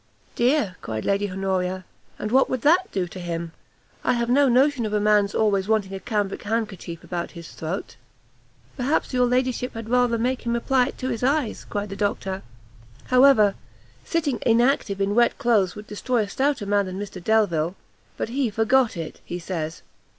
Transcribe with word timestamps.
"Dear," 0.33 0.77
cried 0.81 1.05
Lady 1.05 1.29
Honoria, 1.29 1.85
"and 2.17 2.31
what 2.31 2.49
would 2.49 2.63
that 2.63 2.91
do 2.91 3.07
to 3.07 3.19
him? 3.19 3.51
I 4.03 4.13
have 4.13 4.31
no 4.31 4.49
notion 4.49 4.83
of 4.87 4.93
a 4.93 4.99
man's 4.99 5.35
always 5.35 5.67
wanting 5.67 5.93
a 5.93 5.99
cambric 5.99 6.41
handkerchief 6.41 7.03
about 7.03 7.33
his 7.37 7.51
throat." 7.51 7.97
"Perhaps 8.75 9.13
your 9.13 9.27
ladyship 9.27 9.75
had 9.75 9.89
rather 9.89 10.17
make 10.17 10.41
him 10.41 10.55
apply 10.55 10.87
it 10.87 10.97
to 10.97 11.09
his 11.09 11.21
eyes?" 11.21 11.67
cried 11.69 11.89
the 11.89 11.95
doctor; 11.95 12.41
"however, 13.13 13.53
sitting 14.03 14.39
inactive 14.43 14.99
in 14.99 15.13
wet 15.13 15.37
cloaths 15.37 15.75
would 15.75 15.85
destroy 15.85 16.21
a 16.21 16.27
stouter 16.27 16.65
man 16.65 16.87
than 16.87 16.99
Mr 16.99 17.23
Delvile; 17.23 17.75
but 18.17 18.29
he 18.29 18.49
forgot 18.49 18.97
it, 18.97 19.21
he 19.23 19.37
says! 19.37 19.83